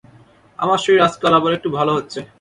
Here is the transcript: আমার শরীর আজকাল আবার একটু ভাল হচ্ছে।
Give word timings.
আমার 0.59 0.77
শরীর 0.77 1.01
আজকাল 1.01 1.33
আবার 1.33 1.51
একটু 1.53 1.69
ভাল 1.69 1.87
হচ্ছে। 1.89 2.19